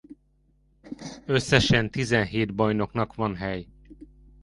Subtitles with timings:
[1.25, 3.67] Összesen tizenhét bajnoknak van hely.